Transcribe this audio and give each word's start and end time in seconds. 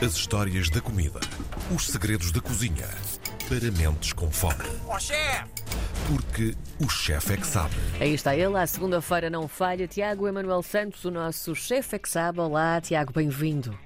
As 0.00 0.14
histórias 0.14 0.70
da 0.70 0.80
comida. 0.80 1.18
Os 1.74 1.88
segredos 1.88 2.30
da 2.30 2.40
cozinha. 2.40 2.86
Para 3.48 3.68
mentes 3.72 4.12
com 4.12 4.30
fome. 4.30 4.64
Ó 4.86 4.96
chefe! 4.96 5.44
Porque 6.06 6.54
o 6.80 6.88
chefe 6.88 7.32
é 7.32 7.36
que 7.36 7.46
sabe. 7.46 7.74
Aí 7.98 8.14
está 8.14 8.36
ele, 8.36 8.56
à 8.56 8.64
segunda-feira 8.64 9.28
não 9.28 9.48
falha. 9.48 9.88
Tiago 9.88 10.28
Emanuel 10.28 10.62
Santos, 10.62 11.04
o 11.04 11.10
nosso 11.10 11.52
chefe 11.56 11.96
é 11.96 11.98
que 11.98 12.08
sabe. 12.08 12.38
Olá, 12.38 12.80
Tiago, 12.80 13.12
bem-vindo. 13.12 13.76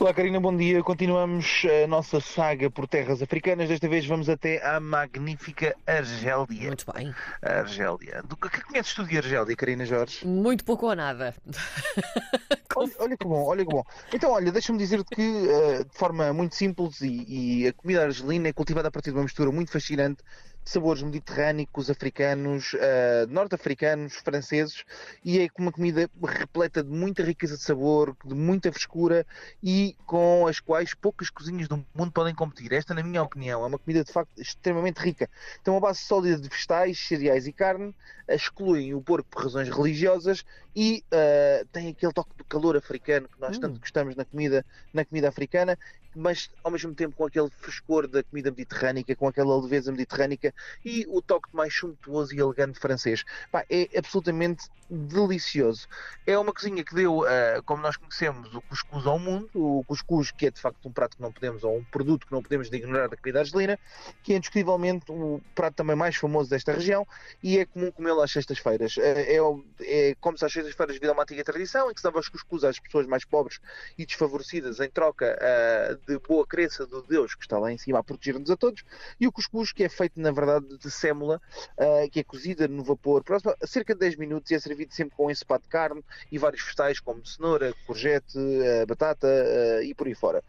Olá, 0.00 0.14
Karina, 0.14 0.40
bom 0.40 0.56
dia. 0.56 0.82
Continuamos 0.82 1.62
a 1.84 1.86
nossa 1.86 2.22
saga 2.22 2.70
por 2.70 2.88
terras 2.88 3.20
africanas. 3.20 3.68
Desta 3.68 3.86
vez 3.86 4.06
vamos 4.06 4.30
até 4.30 4.66
à 4.66 4.80
magnífica 4.80 5.76
Argélia. 5.86 6.68
Muito 6.68 6.90
bem. 6.90 7.14
A 7.42 7.58
Argélia. 7.58 8.22
Do 8.26 8.34
que 8.34 8.48
que 8.48 8.62
conheces 8.62 8.94
tu 8.94 9.04
de 9.04 9.18
Argélia, 9.18 9.54
Karina 9.54 9.84
Jorge? 9.84 10.26
Muito 10.26 10.64
pouco 10.64 10.86
ou 10.86 10.96
nada. 10.96 11.34
Olha, 12.76 12.92
olha 12.98 13.16
que 13.16 13.26
bom, 13.26 13.44
olha 13.44 13.66
que 13.66 13.70
bom. 13.70 13.84
Então, 14.14 14.30
olha, 14.30 14.50
deixa-me 14.50 14.78
dizer-te 14.78 15.14
que, 15.14 15.20
eh, 15.20 15.84
de 15.84 15.98
forma 15.98 16.32
muito 16.32 16.54
simples, 16.54 17.02
e, 17.02 17.26
e 17.62 17.68
a 17.68 17.72
comida 17.74 18.04
argelina 18.04 18.48
é 18.48 18.52
cultivada 18.54 18.88
a 18.88 18.90
partir 18.90 19.10
de 19.10 19.16
uma 19.16 19.24
mistura 19.24 19.50
muito 19.50 19.70
fascinante 19.70 20.22
sabores 20.64 21.02
mediterrânicos, 21.02 21.90
africanos, 21.90 22.76
eh, 22.78 23.26
norte-africanos, 23.28 24.14
franceses, 24.14 24.84
e 25.24 25.40
é 25.40 25.48
uma 25.58 25.72
comida 25.72 26.08
repleta 26.22 26.82
de 26.82 26.90
muita 26.90 27.22
riqueza 27.22 27.56
de 27.56 27.62
sabor, 27.62 28.16
de 28.24 28.34
muita 28.34 28.70
frescura 28.70 29.26
e 29.62 29.96
com 30.06 30.46
as 30.46 30.60
quais 30.60 30.94
poucas 30.94 31.30
cozinhas 31.30 31.66
do 31.66 31.84
mundo 31.94 32.12
podem 32.12 32.34
competir. 32.34 32.72
Esta, 32.72 32.94
na 32.94 33.02
minha 33.02 33.22
opinião, 33.22 33.64
é 33.64 33.66
uma 33.66 33.78
comida 33.78 34.04
de 34.04 34.12
facto 34.12 34.30
extremamente 34.38 34.98
rica. 34.98 35.28
Tem 35.64 35.72
uma 35.72 35.80
base 35.80 36.00
sólida 36.00 36.38
de 36.40 36.48
vegetais, 36.48 36.98
cereais 36.98 37.46
e 37.46 37.52
carne, 37.52 37.94
excluem 38.28 38.94
o 38.94 39.00
porco 39.00 39.28
por 39.28 39.42
razões 39.42 39.68
religiosas 39.68 40.44
e 40.74 41.02
eh, 41.10 41.64
tem 41.72 41.88
aquele 41.88 42.12
toque 42.12 42.30
de 42.36 42.44
calor 42.44 42.76
africano 42.76 43.28
que 43.28 43.40
nós 43.40 43.58
tanto 43.58 43.80
gostamos 43.80 44.14
na 44.14 44.24
comida, 44.24 44.64
na 44.92 45.04
comida 45.04 45.28
africana, 45.28 45.76
mas 46.14 46.50
ao 46.62 46.70
mesmo 46.70 46.94
tempo 46.94 47.16
com 47.16 47.24
aquele 47.24 47.50
frescor 47.50 48.06
da 48.08 48.22
comida 48.22 48.50
mediterrânica, 48.50 49.14
com 49.16 49.28
aquela 49.28 49.60
leveza 49.60 49.90
mediterrânica 49.90 50.54
e 50.84 51.06
o 51.08 51.22
toque 51.22 51.48
mais 51.52 51.74
sumptuoso 51.74 52.34
e 52.34 52.38
elegante 52.40 52.78
francês. 52.78 53.24
Pá, 53.50 53.64
é 53.70 53.88
absolutamente 53.96 54.64
delicioso. 54.88 55.86
É 56.26 56.36
uma 56.38 56.52
cozinha 56.52 56.84
que 56.84 56.94
deu, 56.94 57.26
eh, 57.26 57.60
como 57.64 57.82
nós 57.82 57.96
conhecemos, 57.96 58.52
o 58.54 58.60
cuscuz 58.62 59.06
ao 59.06 59.18
mundo, 59.18 59.48
o 59.54 59.84
cuscuz 59.84 60.30
que 60.32 60.46
é 60.46 60.50
de 60.50 60.60
facto 60.60 60.88
um 60.88 60.92
prato 60.92 61.16
que 61.16 61.22
não 61.22 61.32
podemos, 61.32 61.62
ou 61.62 61.78
um 61.78 61.84
produto 61.84 62.26
que 62.26 62.32
não 62.32 62.42
podemos 62.42 62.68
ignorar 62.72 63.08
da 63.08 63.16
comida 63.16 63.40
argelina, 63.40 63.78
que 64.22 64.32
é 64.32 64.36
indiscutivelmente 64.36 65.04
o 65.10 65.40
prato 65.54 65.74
também 65.76 65.94
mais 65.94 66.16
famoso 66.16 66.50
desta 66.50 66.72
região 66.72 67.06
e 67.42 67.58
é 67.58 67.64
comum 67.66 67.92
comê-lo 67.92 68.20
às 68.20 68.32
sextas-feiras. 68.32 68.96
Eh, 68.98 69.36
É, 69.36 70.10
é 70.10 70.14
como 70.20 70.36
se 70.38 70.44
às 70.44 70.52
sextas-feiras 70.52 70.94
devido 70.96 71.12
uma 71.12 71.22
antiga 71.22 71.44
tradição 71.44 71.90
em 71.90 71.94
que 71.94 72.00
se 72.00 72.04
dava 72.04 72.18
os 72.18 72.28
cuscuz 72.28 72.64
às 72.64 72.78
pessoas 72.78 73.06
mais 73.06 73.24
pobres 73.24 73.60
e 73.98 74.04
desfavorecidas 74.06 74.80
em 74.80 74.90
troca 74.90 75.36
eh, 75.40 75.96
de 76.06 76.18
boa 76.18 76.46
crença 76.46 76.86
do 76.86 77.02
Deus 77.02 77.34
que 77.34 77.42
está 77.42 77.58
lá 77.58 77.72
em 77.72 77.78
cima 77.78 77.98
a 77.98 78.02
proteger-nos 78.02 78.50
a 78.50 78.56
todos, 78.56 78.82
e 79.18 79.26
o 79.26 79.32
cuscuz 79.32 79.72
que 79.72 79.84
é 79.84 79.88
feito 79.88 80.20
na 80.20 80.30
verdade 80.30 80.78
de 80.78 80.90
sémula, 80.90 81.40
eh, 81.76 82.08
que 82.08 82.20
é 82.20 82.24
cozida 82.24 82.66
no 82.68 82.82
vapor 82.82 83.22
por 83.22 83.40
cerca 83.66 83.94
de 83.94 84.00
10 84.00 84.16
minutos 84.16 84.50
e 84.50 84.54
é 84.54 84.58
servido 84.58 84.94
sempre 84.94 85.16
com 85.16 85.30
ensopado 85.30 85.62
de 85.64 85.68
carne 85.68 86.02
e 86.30 86.38
vários 86.38 86.62
vegetais 86.62 87.00
como 87.00 87.24
cenoura, 87.26 87.74
courgette, 87.86 88.38
eh, 88.38 88.86
batata 88.86 89.28
eh, 89.28 89.84
e 89.84 89.94
por 89.94 90.06
aí 90.06 90.14
fora. 90.14 90.42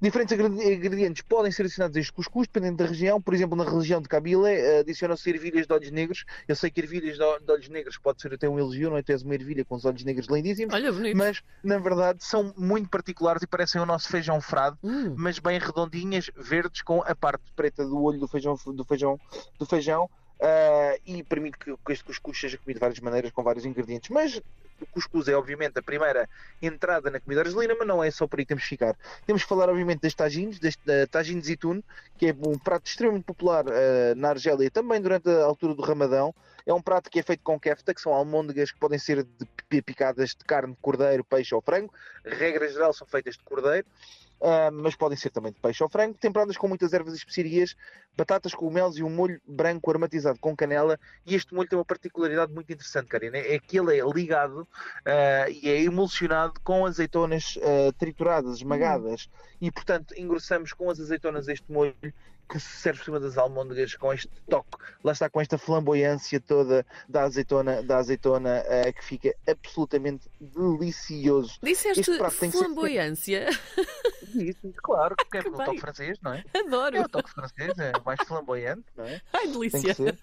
Diferentes 0.00 0.38
ingredientes 0.38 1.22
podem 1.22 1.50
ser 1.50 1.62
adicionados 1.62 1.96
a 1.96 2.00
este 2.00 2.12
cuscuz, 2.12 2.46
dependendo 2.46 2.76
da 2.76 2.86
região. 2.86 3.20
Por 3.20 3.34
exemplo, 3.34 3.56
na 3.56 3.64
região 3.64 4.00
de 4.00 4.08
Kabyle, 4.08 4.46
eh, 4.46 4.80
adicionam-se 4.80 5.28
ervilhas 5.28 5.66
de 5.66 5.72
olhos 5.72 5.90
negros. 5.90 6.24
Eu 6.46 6.54
sei 6.54 6.70
que 6.70 6.80
ervilhas 6.80 7.16
de 7.16 7.50
olhos 7.50 7.68
negros 7.68 7.98
pode 7.98 8.22
ser 8.22 8.32
até 8.32 8.48
um 8.48 8.58
elogio, 8.58 8.90
não 8.90 8.96
é? 8.96 9.02
Tens 9.02 9.22
uma 9.22 9.34
ervilha 9.34 9.64
com 9.64 9.74
os 9.74 9.84
olhos 9.84 10.04
negros 10.04 10.28
lindíssimos. 10.28 10.72
Olha, 10.72 10.92
bonito. 10.92 11.16
Mas, 11.16 11.42
na 11.64 11.78
verdade, 11.78 12.24
são 12.24 12.54
muito 12.56 12.88
particulares 12.88 13.42
e 13.42 13.46
parecem 13.46 13.80
o 13.80 13.86
nosso 13.86 14.08
feijão 14.08 14.40
frado, 14.40 14.78
Hum, 14.84 15.14
mas 15.16 15.38
bem 15.40 15.58
redondinhas, 15.58 16.30
verdes, 16.36 16.82
com 16.82 17.02
a 17.02 17.14
parte 17.14 17.52
preta 17.56 17.84
do 17.84 18.00
olho 18.00 18.20
do 18.20 18.28
feijão, 18.28 18.56
do 18.66 18.84
feijão, 18.84 19.18
do 19.58 19.66
feijão 19.66 20.08
ah, 20.40 20.96
e 21.06 21.22
permite 21.22 21.58
que, 21.58 21.74
que 21.76 21.92
este 21.92 22.04
cuscuz 22.04 22.38
seja 22.40 22.58
comido 22.58 22.76
de 22.76 22.80
várias 22.80 23.00
maneiras, 23.00 23.30
com 23.32 23.42
vários 23.42 23.64
ingredientes. 23.64 24.10
Mas 24.10 24.40
o 24.80 24.86
cuscuz 24.86 25.26
é, 25.26 25.34
obviamente, 25.34 25.78
a 25.78 25.82
primeira 25.82 26.28
entrada 26.62 27.10
na 27.10 27.18
comida 27.18 27.40
argelina, 27.40 27.74
mas 27.76 27.88
não 27.88 28.02
é 28.02 28.10
só 28.10 28.26
por 28.28 28.38
aí 28.38 28.44
que 28.44 28.48
temos 28.50 28.62
que 28.62 28.70
ficar. 28.70 28.96
Temos 29.26 29.42
que 29.42 29.48
falar, 29.48 29.68
obviamente, 29.68 30.02
das 30.02 30.14
tagines, 30.14 30.60
deste 30.60 30.88
uh, 30.88 31.06
tagine 31.08 31.40
de 31.40 31.48
zitun, 31.48 31.82
que 32.16 32.28
é 32.28 32.36
um 32.46 32.58
prato 32.58 32.86
extremamente 32.86 33.24
popular 33.24 33.64
ah, 33.68 34.14
na 34.14 34.30
Argélia, 34.30 34.70
também 34.70 35.00
durante 35.00 35.28
a 35.28 35.44
altura 35.44 35.74
do 35.74 35.82
Ramadão. 35.82 36.34
É 36.64 36.72
um 36.72 36.82
prato 36.82 37.10
que 37.10 37.18
é 37.18 37.22
feito 37.22 37.42
com 37.42 37.58
kefta, 37.58 37.92
que 37.94 38.00
são 38.00 38.12
almôndegas 38.12 38.70
que 38.70 38.78
podem 38.78 38.98
ser 38.98 39.24
de 39.24 39.46
pi- 39.68 39.82
picadas 39.82 40.30
de 40.30 40.44
carne 40.44 40.74
de 40.74 40.78
cordeiro, 40.80 41.24
peixe 41.24 41.54
ou 41.54 41.62
frango. 41.62 41.92
Regra 42.24 42.68
geral 42.68 42.92
são 42.92 43.06
feitas 43.06 43.36
de 43.36 43.42
cordeiro. 43.42 43.86
Ah, 44.40 44.70
mas 44.72 44.94
podem 44.94 45.16
ser 45.16 45.30
também 45.30 45.52
de 45.52 45.60
peixe 45.60 45.82
ou 45.82 45.88
frango, 45.88 46.14
temperadas 46.14 46.56
com 46.56 46.68
muitas 46.68 46.92
ervas 46.92 47.14
e 47.14 47.16
especiarias, 47.16 47.74
batatas, 48.16 48.54
cogumelos 48.54 48.96
e 48.98 49.02
um 49.02 49.10
molho 49.10 49.40
branco 49.46 49.90
aromatizado 49.90 50.38
com 50.38 50.56
canela. 50.56 50.98
E 51.26 51.34
este 51.34 51.54
molho 51.54 51.68
tem 51.68 51.78
uma 51.78 51.84
particularidade 51.84 52.52
muito 52.52 52.72
interessante, 52.72 53.08
Karina, 53.08 53.38
é 53.38 53.58
que 53.58 53.78
ele 53.78 53.98
é 53.98 54.04
ligado 54.04 54.66
ah, 55.04 55.48
e 55.48 55.68
é 55.68 55.82
emulsionado 55.82 56.54
com 56.62 56.86
azeitonas 56.86 57.58
ah, 57.62 57.92
trituradas, 57.98 58.56
esmagadas, 58.56 59.28
e 59.60 59.70
portanto 59.70 60.14
engrossamos 60.16 60.72
com 60.72 60.90
as 60.90 61.00
azeitonas 61.00 61.48
este 61.48 61.70
molho 61.70 61.94
que 62.48 62.58
se 62.58 62.78
serve 62.78 62.98
por 63.00 63.04
cima 63.04 63.20
das 63.20 63.36
almôndegas 63.36 63.94
com 63.94 64.10
este 64.10 64.30
toque, 64.48 64.78
lá 65.04 65.12
está 65.12 65.28
com 65.28 65.38
esta 65.38 65.58
flamboyância 65.58 66.40
toda 66.40 66.84
da 67.06 67.24
azeitona, 67.24 67.82
da 67.82 67.98
azeitona 67.98 68.64
ah, 68.66 68.90
que 68.90 69.04
fica 69.04 69.34
absolutamente 69.46 70.30
delicioso. 70.40 71.58
Disseste 71.62 72.02
que 72.02 72.30
ser- 72.30 72.50
flamboyância. 72.50 73.48
Isso, 74.34 74.72
claro, 74.82 75.16
porque 75.16 75.38
é 75.38 75.42
Que 75.42 75.48
o 75.48 75.56
bem. 75.56 75.66
toque 75.66 75.80
francês, 75.80 76.18
não 76.20 76.32
é? 76.32 76.44
Adoro. 76.54 76.96
É 76.96 77.00
o 77.00 77.08
toque 77.08 77.30
francês, 77.30 77.78
é 77.78 77.92
mais 78.04 78.20
flamboyante, 78.26 78.84
não 78.96 79.04
é? 79.04 79.20
Ai, 79.32 79.48
delícia. 79.48 79.94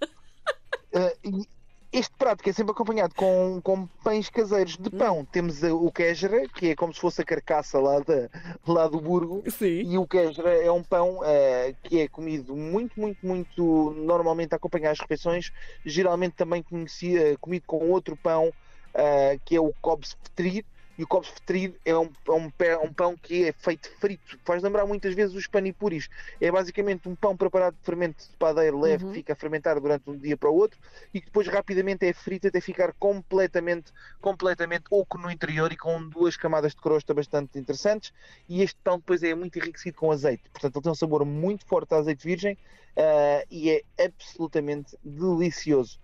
e 1.24 1.48
este 1.96 2.14
prato 2.18 2.44
que 2.44 2.50
é 2.50 2.54
sempre 2.54 2.72
acompanhado 2.74 3.16
com, 3.16 3.62
com 3.64 3.88
pães 4.04 4.30
caseiros 4.30 4.76
de 4.78 4.90
pão. 4.90 5.24
Temos 5.24 5.64
ah, 5.64 5.74
o 5.74 5.90
quejra, 5.90 6.48
que 6.50 6.72
é 6.72 6.76
como 6.76 6.94
se 6.94 7.00
fosse 7.00 7.22
a 7.22 7.26
carcaça 7.26 7.80
lá, 7.80 8.00
da, 8.00 8.30
lá 8.68 8.88
do 8.88 9.00
burgo. 9.00 9.44
Sim. 9.50 9.94
E 9.94 9.98
o 9.98 10.06
quejra 10.06 10.50
é 10.50 10.70
um 10.70 10.84
pão 10.84 11.22
ah, 11.24 11.74
que 11.84 12.02
é 12.02 12.08
comido 12.10 12.54
muito, 12.54 13.00
muito, 13.00 13.26
muito 13.26 13.92
normalmente 13.98 14.52
a 14.54 14.58
acompanhar 14.58 14.92
as 14.92 15.00
refeições. 15.00 15.54
Geralmente 15.86 16.34
também 16.34 16.62
conhecia, 16.62 17.38
comido 17.38 17.64
com 17.66 17.90
outro 17.90 18.18
pão 18.18 18.52
ah, 18.94 19.38
que 19.46 19.56
é 19.56 19.62
o 19.62 19.74
cobs 19.82 20.18
fetrir. 20.22 20.66
E 20.98 21.04
o 21.04 21.08
cobs 21.08 21.30
fetrir 21.30 21.80
é 21.86 21.98
um, 21.98 22.12
é 22.28 22.32
um, 22.32 22.50
pé- 22.52 22.78
um 22.78 22.94
pão 22.94 23.18
que 23.18 23.46
é 23.46 23.54
feito 23.54 23.90
frito. 24.00 24.40
Faz 24.46 24.62
lembrar 24.64 24.86
muitas 24.86 25.14
vezes 25.14 25.36
os 25.36 25.48
panipuris. 25.48 26.08
É 26.40 26.52
basicamente 26.52 27.08
um 27.10 27.16
pão 27.16 27.36
preparado 27.36 27.76
de 27.76 27.84
fermento 27.84 28.24
de 28.30 28.38
padeiro 28.38 28.80
leve 28.80 29.04
Uhum. 29.04 29.10
que 29.10 29.14
fica 29.14 29.34
a 29.34 29.36
fermentar 29.36 29.80
durante 29.80 30.10
um 30.10 30.18
dia 30.18 30.38
para 30.38 30.50
o 30.50 30.56
outro 30.56 30.80
e 31.14 31.20
que 31.20 31.26
depois 31.28 31.48
rapidamente 31.48 32.06
é 32.06 32.14
frito 32.14 32.48
até 32.48 32.62
ficar 32.62 32.94
completamente, 32.94 33.92
completamente 34.22 34.84
oco 34.90 35.18
no 35.18 35.30
interior 35.32 35.72
e 35.72 35.78
com 35.78 36.08
duas 36.10 36.38
camadas 36.38 36.74
de 36.74 36.82
crosta 36.82 37.14
bastante 37.14 37.58
interessantes. 37.60 38.12
E 38.48 38.62
este 38.62 38.80
pão 38.84 38.98
depois 38.98 39.24
é 39.24 39.34
muito 39.36 39.58
enriquecido 39.58 39.98
com 39.98 40.12
azeite. 40.12 40.50
Portanto, 40.52 40.76
ele 40.78 40.84
tem 40.84 40.92
um 40.92 40.96
sabor 40.96 41.26
muito 41.26 41.66
forte 41.66 41.94
a 41.94 41.98
azeite 41.98 42.26
virgem 42.26 42.58
ah, 42.98 43.44
e 43.50 43.70
é 43.72 43.82
absolutamente 44.06 44.98
delicioso. 45.04 46.00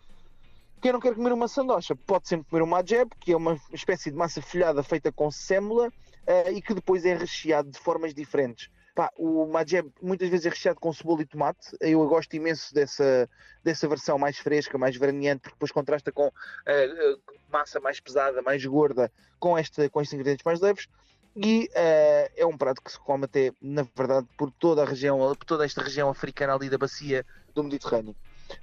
Quem 0.81 0.91
não 0.91 0.99
quer 0.99 1.13
comer 1.13 1.31
uma 1.31 1.47
sandocha 1.47 1.95
pode 1.95 2.27
sempre 2.27 2.49
comer 2.49 2.63
uma 2.63 2.79
adjeb, 2.79 3.11
que 3.19 3.33
é 3.33 3.37
uma 3.37 3.55
espécie 3.71 4.09
de 4.09 4.17
massa 4.17 4.41
folhada 4.41 4.81
feita 4.81 5.11
com 5.11 5.29
sêmola 5.29 5.93
ah, 6.25 6.49
e 6.49 6.59
que 6.59 6.73
depois 6.73 7.05
é 7.05 7.15
recheado 7.15 7.69
de 7.69 7.77
formas 7.77 8.15
diferentes. 8.15 8.67
Pá, 8.95 9.11
o 9.15 9.45
Mageb 9.45 9.89
muitas 10.01 10.27
vezes 10.27 10.47
é 10.47 10.49
recheado 10.49 10.79
com 10.79 10.91
cebola 10.91 11.21
e 11.21 11.25
tomate. 11.25 11.77
Eu 11.79 12.05
gosto 12.07 12.33
imenso 12.35 12.73
dessa, 12.73 13.29
dessa 13.63 13.87
versão 13.87 14.17
mais 14.17 14.37
fresca, 14.39 14.77
mais 14.77 14.97
veraneante, 14.97 15.41
porque 15.41 15.55
depois 15.55 15.71
contrasta 15.71 16.11
com 16.11 16.31
ah, 16.65 17.17
massa 17.51 17.79
mais 17.79 17.99
pesada, 17.99 18.41
mais 18.41 18.65
gorda, 18.65 19.11
com, 19.39 19.55
esta, 19.55 19.87
com 19.87 20.01
estes 20.01 20.15
ingredientes 20.15 20.43
mais 20.43 20.59
leves. 20.59 20.87
E 21.35 21.69
ah, 21.75 22.31
é 22.35 22.45
um 22.45 22.57
prato 22.57 22.81
que 22.81 22.91
se 22.91 22.99
come 22.99 23.25
até, 23.25 23.51
na 23.61 23.85
verdade, 23.95 24.27
por 24.35 24.51
toda 24.51 24.81
a 24.81 24.85
região, 24.85 25.19
por 25.35 25.45
toda 25.45 25.63
esta 25.63 25.83
região 25.83 26.09
africana 26.09 26.55
ali 26.55 26.71
da 26.71 26.77
bacia 26.79 27.23
do 27.53 27.63
Mediterrâneo. 27.63 28.15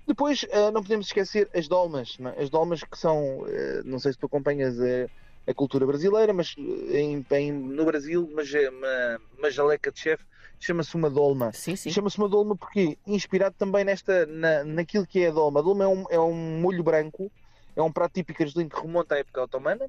Depois, 0.07 0.45
ah, 0.53 0.71
não 0.71 0.83
podemos 0.83 1.07
esquecer 1.07 1.49
as 1.55 1.69
dolmas. 1.69 2.17
é? 2.37 2.43
As 2.43 2.51
dolmas 2.51 2.83
que 2.83 2.99
são, 2.99 3.45
ah, 3.47 3.83
não 3.85 3.99
sei 3.99 4.13
se 4.13 4.19
tu 4.19 4.27
acompanhas 4.27 4.79
a, 4.81 5.09
a 5.51 5.55
cultura 5.55 5.87
brasileira, 5.87 6.33
mas 6.33 6.55
eh, 6.59 7.01
em, 7.01 7.27
em- 7.33 7.53
no 7.53 7.85
Brasil, 7.85 8.31
mas 8.35 8.51
uma, 8.53 9.21
uma 9.39 9.51
jaleca 9.51 9.91
de 9.93 9.99
chefe 10.01 10.25
chama-se 10.61 10.95
uma 10.97 11.09
dolma. 11.09 11.53
Chama-se 11.91 12.19
uma 12.19 12.29
dolma 12.29 12.57
porque 12.57 12.99
inspirado 13.07 13.55
também 13.59 13.85
nesta, 13.85 14.27
na, 14.27 14.65
naquilo 14.65 15.07
que 15.07 15.21
é 15.25 15.29
a 15.29 15.33
dolma. 15.33 15.61
A 15.61 15.63
dolma 15.63 15.85
é 15.85 15.89
um, 15.89 16.05
é 16.11 16.19
um 16.21 16.61
molho 16.61 16.83
branco, 16.83 17.31
é 17.77 17.83
um 17.83 17.93
prato 17.93 18.15
típico 18.15 18.43
argelino 18.43 18.69
que 18.69 18.81
remonta 18.81 19.15
à 19.15 19.19
época 19.19 19.43
otomana 19.43 19.87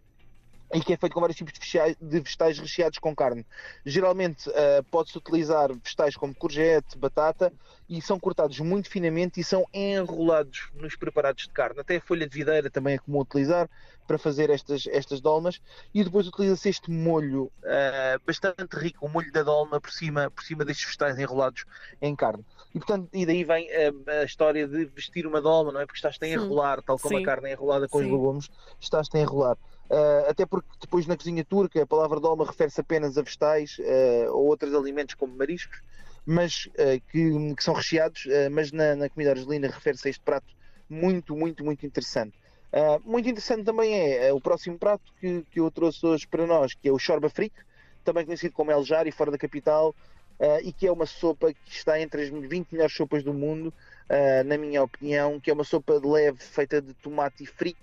e 0.74 0.80
que 0.82 0.94
é 0.94 0.98
feito 0.98 1.14
com 1.14 1.20
vários 1.20 1.38
tipos 1.38 1.54
de 1.54 1.60
vegetais, 1.60 1.96
de 2.00 2.20
vegetais 2.20 2.60
recheados 2.60 3.00
com 3.00 3.16
carne. 3.16 3.46
Geralmente 3.86 4.50
uh, 4.50 4.84
pode-se 4.92 5.18
utilizar 5.18 5.74
vegetais 5.74 6.16
como 6.16 6.36
courgette, 6.36 6.98
batata 6.98 7.52
e 7.88 8.02
são 8.02 8.20
cortados 8.20 8.60
muito 8.60 8.90
finamente 8.90 9.40
e 9.40 9.44
são 9.44 9.66
enrolados 9.74 10.70
nos 10.76 10.96
preparados 10.96 11.44
de 11.44 11.54
carne. 11.54 11.80
Até 11.80 11.98
a 11.98 12.02
folha 12.02 12.28
de 12.28 12.38
videira 12.38 12.70
também 12.70 12.96
é 12.96 12.98
comum 13.00 13.20
utilizar 13.20 13.68
para 14.08 14.18
fazer 14.18 14.50
estas, 14.50 14.88
estas 14.88 15.22
dolmas 15.22 15.62
e 15.94 16.04
depois 16.04 16.28
utiliza-se 16.28 16.70
este 16.70 16.92
molho 16.92 17.44
uh, 17.44 18.20
bastante 18.26 18.76
rico, 18.76 19.06
o 19.06 19.10
molho 19.10 19.32
da 19.32 19.44
dolma 19.44 19.80
por 19.80 19.92
cima, 19.92 20.30
por 20.30 20.44
cima 20.44 20.66
destes 20.66 20.86
vegetais 20.86 21.18
enrolados 21.18 21.66
em 22.02 22.16
carne. 22.16 22.46
E 22.74 22.80
portanto, 22.80 23.10
e 23.14 23.26
daí 23.26 23.44
vem 23.44 23.68
a, 23.72 24.22
a 24.22 24.24
história 24.24 24.68
de 24.68 24.86
vestir 24.86 25.26
uma 25.26 25.42
dolma, 25.42 25.72
não 25.72 25.80
é? 25.80 25.86
Porque 25.86 25.98
estás-te 25.98 26.26
a 26.26 26.28
enrolar, 26.28 26.82
tal 26.84 27.00
como 27.00 27.18
Sim. 27.18 27.24
a 27.24 27.26
carne 27.26 27.50
é 27.50 27.54
enrolada 27.54 27.88
com 27.88 28.00
Sim. 28.00 28.06
os 28.06 28.12
legumes, 28.12 28.50
estás-te 28.80 29.18
a 29.18 29.22
enrolar. 29.22 29.58
Uh, 29.90 30.30
até 30.30 30.46
porque 30.46 30.70
depois 30.80 31.08
na 31.08 31.18
cozinha 31.18 31.44
turca 31.44 31.82
a 31.82 31.88
palavra 31.88 32.20
dolma 32.20 32.46
refere-se 32.46 32.80
apenas 32.80 33.18
a 33.18 33.24
vegetais 33.24 33.80
uh, 33.80 34.32
ou 34.34 34.46
outros 34.46 34.76
alimentos 34.76 35.16
como 35.16 35.36
mariscos, 35.36 35.82
mas 36.24 36.68
uh, 36.68 37.02
que, 37.12 37.56
que, 37.56 37.64
são 37.64 37.74
recheados, 37.74 38.28
mas 38.52 38.72
na, 38.72 38.96
na 38.96 39.10
comida 39.10 39.32
argelina 39.32 39.68
refere-se 39.68 40.08
a 40.08 40.12
este 40.12 40.24
prato 40.24 40.46
muito, 40.88 41.36
muito, 41.36 41.66
muito 41.66 41.86
interessante. 41.88 42.38
muito 43.04 43.30
interessante 43.30 43.64
também 43.64 43.96
é 43.96 44.32
o 44.32 44.40
próximo 44.40 44.78
prato 44.78 45.12
que, 45.20 45.44
que 45.52 45.60
eu 45.60 45.72
trouxe 45.72 46.06
hoje 46.06 46.28
para 46.28 46.46
nós, 46.46 46.74
que 46.76 46.88
é 46.88 46.92
o 46.92 47.00
Shorba 47.00 47.30
Frik, 47.30 47.56
também 48.04 48.26
conhecido 48.26 48.54
como 48.54 48.72
El 48.72 48.84
Jari, 48.84 49.12
fora 49.12 49.32
da 49.32 49.38
capital, 49.38 49.96
e 50.64 50.74
que 50.74 50.88
é 50.88 50.92
uma 50.92 51.06
sopa 51.06 51.54
que 51.54 51.72
está 51.72 52.00
entre 52.00 52.24
as 52.24 52.30
20 52.30 52.72
melhores 52.72 52.96
sopas 52.96 53.24
do 53.24 53.34
mundo, 53.34 53.72
uh, 54.10 54.44
na 54.46 54.58
minha 54.58 54.84
opinião, 54.84 55.40
que 55.40 55.50
é 55.50 55.54
uma 55.54 55.64
sopa 55.64 56.00
de 56.00 56.08
leve 56.08 56.40
feita 56.40 56.82
de 56.82 56.94
tomate 56.96 57.44
e 57.44 57.46
fric. 57.46 57.78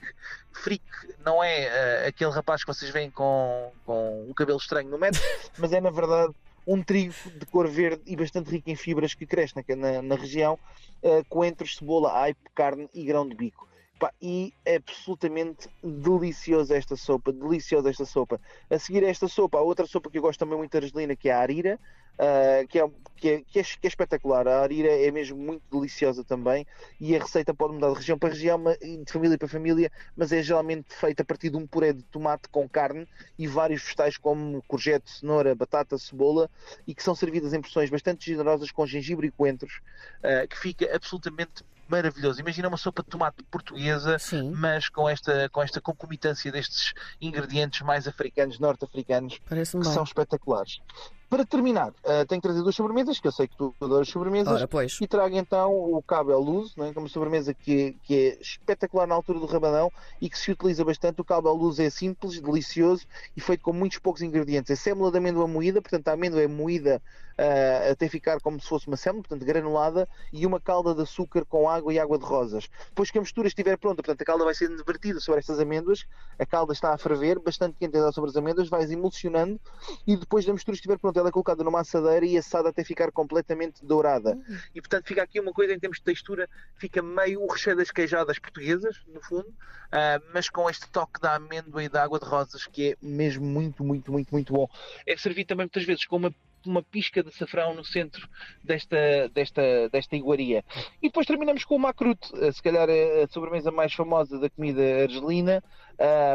Fric 0.53 0.83
não 1.25 1.43
é 1.43 2.05
uh, 2.05 2.09
aquele 2.09 2.31
rapaz 2.31 2.65
que 2.65 2.73
vocês 2.73 2.91
veem 2.91 3.11
com, 3.11 3.73
com 3.85 4.27
um 4.29 4.35
cabelo 4.35 4.59
estranho 4.59 4.89
no 4.89 4.99
metro, 4.99 5.21
mas 5.59 5.73
é 5.73 5.81
na 5.81 5.91
verdade 5.91 6.35
um 6.67 6.83
trigo 6.83 7.15
de 7.39 7.47
cor 7.47 7.69
verde 7.69 8.03
e 8.07 8.17
bastante 8.17 8.51
rico 8.51 8.69
em 8.69 8.75
fibras 8.75 9.15
que 9.15 9.25
cresce 9.25 9.55
na, 9.55 9.77
na, 9.77 10.03
na 10.03 10.15
região, 10.17 10.59
uh, 11.03 11.25
coentros, 11.29 11.77
cebola, 11.77 12.13
aipo, 12.21 12.41
carne 12.55 12.89
e 12.93 13.05
grão 13.05 13.29
de 13.29 13.37
bico. 13.37 13.67
Pá, 13.99 14.13
e 14.21 14.53
é 14.65 14.77
absolutamente 14.77 15.71
deliciosa 15.83 16.77
esta 16.77 16.97
sopa, 16.97 17.33
deliciosa 17.33 17.89
esta 17.89 18.05
sopa. 18.05 18.39
A 18.69 18.79
seguir 18.79 19.03
a 19.05 19.09
esta 19.09 19.27
sopa, 19.27 19.57
há 19.57 19.63
outra 19.63 19.87
sopa 19.87 20.11
que 20.11 20.19
eu 20.19 20.23
gosto 20.23 20.39
também 20.39 20.59
muito 20.59 20.73
da 20.73 20.79
argelina, 20.85 21.17
que 21.17 21.31
é 21.31 21.33
a 21.33 21.39
arira, 21.39 21.81
uh, 22.19 22.67
que, 22.69 22.79
é, 22.79 22.89
que, 23.17 23.29
é, 23.29 23.41
que, 23.43 23.59
é, 23.59 23.63
que, 23.63 23.87
é, 23.87 23.89
espetacular. 23.89 24.47
A 24.49 24.63
arira 24.63 24.89
é 24.89 25.11
mesmo 25.11 25.37
muito 25.37 25.63
deliciosa 25.71 26.25
também 26.25 26.67
e 27.01 27.17
a 27.17 27.19
receita 27.19 27.55
pode 27.55 27.75
mudar 27.75 27.91
de 27.91 27.97
região 27.97 28.19
para 28.19 28.31
região, 28.31 28.63
de 28.65 29.13
família 29.13 29.39
para 29.39 29.49
família, 29.49 29.91
mas 30.17 30.33
é 30.33 30.43
geralmente 30.43 30.95
feita 30.95 31.23
a 31.23 31.27
partir 31.27 31.51
de 31.51 31.57
um 31.57 31.67
puré 31.67 31.93
de 31.93 32.03
tomate 32.05 32.49
com 32.51 32.69
carne 32.69 33.07
e 33.39 33.47
vários 33.47 33.83
vegetais 33.83 34.17
como 34.17 34.63
courgette, 34.67 35.11
cenoura, 35.11 35.55
batata, 35.55 35.99
cebola 35.99 36.51
e 36.87 36.95
que 36.95 37.03
são 37.03 37.15
servidas 37.15 37.53
em 37.53 37.61
porções 37.61 37.91
bastante 37.91 38.31
generosas 38.31 38.71
com 38.71 38.87
gengibre 38.87 39.29
e 39.29 39.31
coentros, 39.31 39.81
uh, 40.19 40.47
que 40.49 40.59
fica 40.59 40.95
absolutamente 40.95 41.65
maravilhoso. 41.89 42.41
Imagina 42.41 42.69
uma 42.69 42.77
sopa 42.77 43.03
de 43.03 43.09
tomate 43.09 43.43
portuguesa, 43.45 44.19
Sim. 44.19 44.51
mas 44.51 44.89
com 44.89 45.09
esta, 45.09 45.49
com 45.51 45.63
esta 45.63 45.81
concomitância 45.81 46.51
destes 46.51 46.93
ingredientes 47.21 47.81
mais 47.83 48.09
africanos, 48.09 48.59
norte-africanos, 48.59 49.39
que 49.39 49.55
bem. 49.55 49.65
são 49.65 50.03
espetaculares. 50.03 50.81
Para 51.29 51.45
terminar, 51.45 51.91
uh, 51.91 52.25
tenho 52.29 52.41
que 52.41 52.47
trazer 52.47 52.63
duas 52.63 52.75
sobremesas, 52.75 53.19
que 53.19 53.27
eu 53.27 53.33
sei 53.33 53.49
que 53.49 53.57
tu 53.57 53.75
adoras 53.81 54.09
sobremesas. 54.09 54.55
Ora, 54.55 54.69
pois. 54.69 54.99
E 55.01 55.07
trago 55.07 55.37
então 55.37 55.73
o 55.73 56.01
Cabel 56.01 56.39
Luz, 56.39 56.77
né, 56.77 56.93
que 56.93 56.99
é 56.99 57.01
uma 57.01 57.09
sobremesa 57.09 57.53
que, 57.53 57.97
que 58.05 58.15
é 58.15 58.41
espetacular 58.41 59.07
na 59.07 59.15
altura 59.15 59.41
do 59.41 59.47
rabadão 59.47 59.91
e 60.21 60.31
que 60.31 60.39
se 60.39 60.53
utiliza 60.53 60.85
bastante. 60.85 61.21
O 61.21 61.25
Cabel 61.25 61.55
Luz 61.55 61.81
é 61.81 61.91
simples, 61.91 62.41
delicioso 62.41 63.07
e 63.37 63.41
feito 63.41 63.63
com 63.63 63.73
muitos 63.73 63.99
poucos 63.99 64.23
ingredientes. 64.23 64.71
É 64.71 64.77
sêmula 64.77 65.11
de 65.11 65.19
amêndoa 65.19 65.49
moída, 65.49 65.83
portanto 65.83 66.07
a 66.09 66.13
amêndoa 66.13 66.43
é 66.43 66.47
moída 66.47 67.03
uh, 67.37 67.93
até 67.93 68.09
ficar 68.09 68.41
como 68.41 68.61
se 68.61 68.69
fosse 68.69 68.87
uma 68.87 68.97
sêmula, 68.97 69.23
portanto 69.23 69.47
granulada, 69.47 70.09
e 70.33 70.47
uma 70.47 70.61
calda 70.61 70.95
de 70.95 71.03
açúcar 71.03 71.45
com 71.45 71.69
água 71.69 71.93
e 71.93 71.99
água 71.99 72.19
de 72.19 72.25
rosas. 72.25 72.69
Depois 72.89 73.11
que 73.11 73.19
a 73.19 73.21
mistura 73.21 73.49
estiver 73.49 73.77
pronta, 73.77 74.03
portanto 74.03 74.23
a 74.23 74.25
calda 74.25 74.45
vai 74.45 74.55
ser 74.55 74.69
divertida 74.75 75.21
sobre 75.21 75.41
estas 75.41 75.61
amêndoas, 75.61 76.05
a 76.39 76.47
calda 76.47 76.73
está 76.73 76.93
a 76.93 76.99
ferver, 76.99 77.39
bastante 77.39 77.77
quente 77.79 77.97
sobre 78.13 78.31
as 78.31 78.37
amêndoas, 78.37 78.69
vais 78.69 78.91
emulsionando 78.91 79.61
e 80.07 80.17
depois 80.17 80.45
da 80.45 80.53
mistura 80.53 80.75
estiver 80.75 80.99
pronta, 80.99 81.16
ela 81.19 81.29
é 81.29 81.33
colocada 81.33 81.63
numa 81.65 81.81
assadeira 81.81 82.25
e 82.25 82.37
assada 82.37 82.69
até 82.69 82.85
ficar 82.85 83.11
completamente 83.13 83.85
dourada. 83.85 84.35
Uhum. 84.35 84.59
E 84.75 84.81
portanto 84.81 85.07
fica 85.07 85.23
aqui 85.23 85.41
uma 85.41 85.53
coisa 85.53 85.73
em 85.73 85.79
termos 85.79 85.99
de 85.99 86.05
textura, 86.05 86.49
fica 86.77 87.03
meio 87.03 87.43
o 87.43 87.47
recheio 87.47 87.77
das 87.77 87.91
queijadas 87.91 88.39
portuguesas, 88.39 89.01
no 89.07 89.21
fundo, 89.21 89.49
uh, 89.49 90.23
mas 90.33 90.49
com 90.49 90.69
este 90.69 90.89
toque 90.91 91.21
da 91.21 91.35
amêndoa 91.35 91.85
e 91.85 91.89
da 91.89 92.03
água 92.03 92.19
de 92.19 92.27
rosas 92.27 92.67
que 92.67 92.93
é 92.93 92.97
mesmo 93.01 93.45
muito, 93.45 93.85
muito, 93.85 94.11
muito, 94.13 94.31
muito 94.33 94.53
bom. 94.53 94.69
É 95.07 95.17
servido 95.17 95.49
também 95.49 95.65
muitas 95.65 95.85
vezes 95.85 96.07
com 96.07 96.17
uma 96.17 96.35
uma 96.67 96.83
pisca 96.83 97.23
de 97.23 97.29
açafrão 97.29 97.75
no 97.75 97.85
centro 97.85 98.29
desta, 98.63 99.29
desta, 99.33 99.89
desta 99.91 100.17
iguaria. 100.17 100.65
E 101.03 101.09
depois 101.09 101.27
terminamos 101.27 101.65
com 101.65 101.77
o 101.77 101.79
macrute, 101.79 102.31
eh, 102.37 102.53
se 102.53 102.63
calhar 102.63 102.89
a 102.89 103.27
sobremesa 103.29 103.71
mais 103.71 103.93
famosa 103.93 104.39
da 104.39 104.51
comida 104.51 104.83
argelina, 105.03 105.63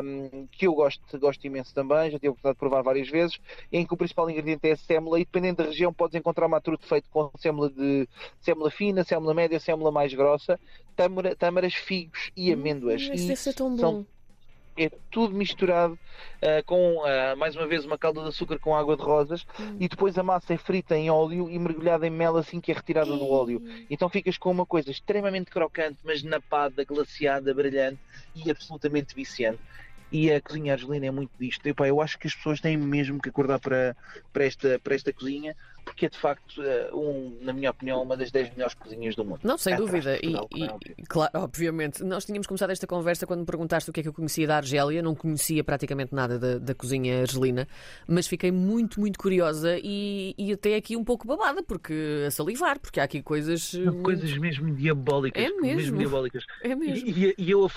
um, 0.04 0.48
que 0.51 0.68
eu 0.68 0.74
gosto, 0.74 1.19
gosto 1.19 1.45
imenso 1.45 1.74
também, 1.74 2.10
já 2.10 2.18
tive 2.18 2.28
a 2.28 2.31
oportunidade 2.31 2.56
de 2.56 2.60
provar 2.60 2.81
várias 2.81 3.07
vezes, 3.10 3.39
em 3.72 3.86
que 3.86 3.94
o 3.94 3.98
principal 3.98 4.30
ingrediente 4.30 4.68
é 4.68 4.72
a 4.72 4.78
sémula 4.78 5.19
e 5.19 5.25
dependendo 5.25 5.63
da 5.63 5.69
região 5.69 5.94
podes 5.94 6.16
encontrar 6.16 6.48
macrute 6.48 6.88
feito 6.88 7.10
com 7.10 7.31
sémula 7.38 7.69
de 7.69 8.07
sémula 8.39 8.72
fina, 8.72 9.04
sémula 9.04 9.33
média, 9.33 9.60
sémula 9.60 9.92
mais 9.92 10.13
grossa, 10.13 10.60
tâmara, 10.95 11.36
tâmaras, 11.36 11.74
figos 11.74 12.31
e 12.36 12.50
hum, 12.50 12.60
amêndoas. 12.60 13.07
Hum, 13.07 13.13
isso 13.13 13.28
deve 13.28 13.39
ser 13.39 13.54
tão 13.54 13.69
bom. 13.75 13.78
São, 13.78 14.07
é 14.77 14.89
tudo 15.09 15.35
misturado 15.35 15.94
uh, 15.94 16.63
com, 16.65 16.97
uh, 16.97 17.38
mais 17.38 17.56
uma 17.56 17.68
vez, 17.68 17.85
uma 17.85 17.97
calda 17.97 18.21
de 18.21 18.29
açúcar 18.29 18.59
com 18.59 18.75
água 18.75 18.95
de 18.95 19.03
rosas 19.03 19.45
hum. 19.59 19.77
e 19.79 19.88
depois 19.88 20.18
a 20.18 20.23
massa 20.23 20.53
é 20.53 20.57
frita 20.57 20.95
em 20.95 21.09
óleo 21.09 21.50
e 21.50 21.59
mergulhada 21.59 22.07
em 22.07 22.09
mel 22.09 22.38
assim 22.38 22.59
que 22.59 22.71
é 22.71 22.75
retirada 22.75 23.12
do 23.12 23.27
óleo. 23.29 23.62
Então 23.89 24.09
ficas 24.09 24.38
com 24.38 24.51
uma 24.51 24.65
coisa 24.65 24.91
extremamente 24.91 25.51
crocante, 25.51 26.00
mas 26.03 26.23
napada, 26.23 26.83
glaciada, 26.83 27.53
brilhante 27.53 28.00
e 28.35 28.50
absolutamente 28.50 29.15
viciante 29.15 29.62
e 30.12 30.31
a 30.31 30.41
cozinha 30.41 30.73
argelina 30.73 31.06
é 31.06 31.12
muito 31.12 31.31
disto. 31.39 31.73
Pá, 31.73 31.88
eu 31.88 32.01
acho 32.01 32.19
que 32.19 32.27
as 32.27 32.35
pessoas 32.35 32.59
têm 32.59 32.75
mesmo 32.75 33.21
que 33.21 33.29
acordar 33.29 33.59
para, 33.59 33.95
para, 34.33 34.44
esta, 34.44 34.77
para 34.79 34.94
esta 34.94 35.13
cozinha, 35.13 35.56
porque 35.83 36.06
é 36.06 36.10
de 36.10 36.18
facto, 36.18 36.62
eh, 36.62 36.89
um, 36.94 37.38
na 37.42 37.54
minha 37.54 37.72
opinião, 37.72 38.01
uma 38.01 38.16
das 38.16 38.31
10 38.31 38.51
melhores 38.51 38.74
cozinhas 38.74 39.16
do 39.16 39.25
mundo. 39.25 39.39
Não, 39.44 39.57
sem 39.57 39.74
é 39.74 39.78
dúvida. 39.78 40.18
E, 40.24 40.36
e, 40.56 41.04
claro, 41.07 41.31
obviamente, 41.36 42.04
nós 42.04 42.25
tínhamos 42.25 42.48
começado 42.48 42.72
esta 42.72 42.88
conversa 42.88 43.25
quando 43.25 43.42
me 43.42 43.45
perguntaste 43.45 43.89
o 43.89 43.94
que 43.94 44.00
é 44.00 44.04
que 44.04 44.10
eu 44.10 44.13
conhecia 44.13 44.48
da 44.48 44.57
Argélia, 44.57 45.01
não 45.01 45.16
conhecia 45.16 45.63
praticamente 45.63 46.13
nada 46.13 46.38
da, 46.38 46.57
da 46.57 46.75
cozinha 46.75 47.22
argelina, 47.22 47.68
mas 48.07 48.28
fiquei 48.28 48.51
muito, 48.51 49.00
muito 49.00 49.18
curiosa 49.19 49.78
e, 49.81 50.33
e, 50.38 50.54
até 50.54 50.75
aqui 50.75 50.95
um 50.95 51.04
pouco 51.04 51.28
babada, 51.28 51.63
porque 51.63 52.25
a 52.28 52.31
salivar, 52.31 52.80
porque 52.80 53.00
há 53.00 53.04
aqui 53.04 53.22
coisas. 53.22 53.74
Coisas 54.04 54.38
mesmo 54.38 54.74
diabólicas. 54.74 55.44
É 55.44 55.50
mesmo. 55.50 55.78
mesmo 55.78 55.98
diabólicas. 55.98 56.45
É 56.63 56.75
mesmo. 56.75 57.07
E, 57.07 57.36
e 57.38 57.51
eu, 57.51 57.69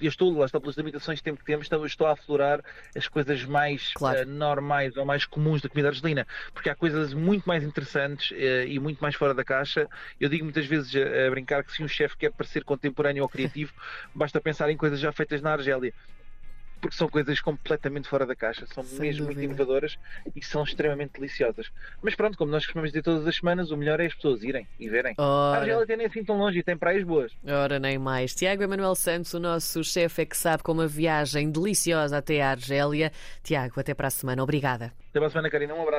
eu 0.00 0.08
estou, 0.08 0.36
lá 0.36 0.46
está 0.46 0.60
pelas 0.60 0.76
limitações 0.76 1.18
de 1.18 1.22
tempo 1.22 1.38
que 1.38 1.44
temos, 1.44 1.66
então 1.66 1.84
estou 1.84 2.06
a 2.06 2.12
aflorar 2.12 2.62
as 2.96 3.06
coisas 3.08 3.44
mais 3.44 3.92
claro. 3.94 4.26
uh, 4.26 4.30
normais 4.30 4.96
ou 4.96 5.04
mais 5.04 5.24
comuns 5.26 5.60
da 5.60 5.68
comida 5.68 5.88
argelina, 5.88 6.26
porque 6.52 6.70
há 6.70 6.74
coisas 6.74 7.12
muito 7.12 7.39
mais 7.46 7.62
interessantes 7.62 8.30
uh, 8.30 8.66
e 8.66 8.78
muito 8.78 9.00
mais 9.00 9.14
fora 9.14 9.34
da 9.34 9.44
caixa. 9.44 9.88
Eu 10.20 10.28
digo 10.28 10.44
muitas 10.44 10.66
vezes 10.66 10.94
a, 10.96 11.26
a 11.26 11.30
brincar 11.30 11.64
que 11.64 11.72
se 11.72 11.82
um 11.82 11.88
chefe 11.88 12.16
quer 12.16 12.32
parecer 12.32 12.64
contemporâneo 12.64 13.22
ou 13.22 13.28
criativo, 13.28 13.72
basta 14.14 14.40
pensar 14.40 14.70
em 14.70 14.76
coisas 14.76 15.00
já 15.00 15.12
feitas 15.12 15.40
na 15.40 15.52
Argélia 15.52 15.92
porque 16.80 16.96
são 16.96 17.08
coisas 17.08 17.40
completamente 17.40 18.08
fora 18.08 18.24
da 18.24 18.34
caixa, 18.34 18.66
são 18.66 18.82
Sem 18.82 19.00
mesmo 19.00 19.26
dúvida. 19.26 19.40
muito 19.40 19.52
inovadoras 19.52 19.98
e 20.34 20.42
são 20.44 20.64
extremamente 20.64 21.12
deliciosas. 21.12 21.70
Mas 22.02 22.14
pronto, 22.14 22.38
como 22.38 22.50
nós 22.50 22.64
costumamos 22.64 22.90
dizer 22.90 23.02
todas 23.02 23.26
as 23.26 23.36
semanas, 23.36 23.70
o 23.70 23.76
melhor 23.76 24.00
é 24.00 24.06
as 24.06 24.14
pessoas 24.14 24.42
irem 24.42 24.66
e 24.78 24.88
verem. 24.88 25.14
Ora. 25.18 25.58
A 25.58 25.60
Argélia 25.60 25.86
tem 25.86 25.96
nem 25.98 26.06
assim 26.06 26.24
tão 26.24 26.38
longe 26.38 26.58
e 26.58 26.62
tem 26.62 26.76
praias 26.76 27.04
boas. 27.04 27.32
Ora, 27.44 27.78
nem 27.78 27.98
mais. 27.98 28.34
Tiago 28.34 28.62
Emanuel 28.62 28.94
Santos, 28.94 29.34
o 29.34 29.40
nosso 29.40 29.84
chefe 29.84 30.22
é 30.22 30.26
que 30.26 30.36
sabe 30.36 30.62
com 30.62 30.72
uma 30.72 30.86
viagem 30.86 31.50
deliciosa 31.50 32.16
até 32.16 32.40
a 32.40 32.50
Argélia. 32.50 33.12
Tiago, 33.42 33.78
até 33.78 33.92
para 33.94 34.08
a 34.08 34.10
semana. 34.10 34.42
Obrigada. 34.42 34.92
Até 35.10 35.18
para 35.18 35.26
a 35.26 35.30
semana, 35.30 35.50
Karina. 35.50 35.74
Um 35.74 35.82
abraço. 35.82 35.98